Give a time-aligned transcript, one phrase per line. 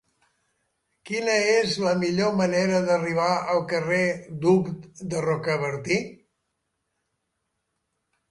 [1.07, 4.01] Quina és la millor manera d'arribar al carrer
[4.45, 4.71] d'Hug
[5.13, 5.99] de Rocabertí?